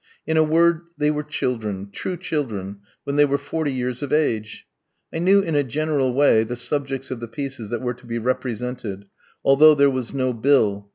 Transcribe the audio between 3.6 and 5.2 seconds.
years of age. I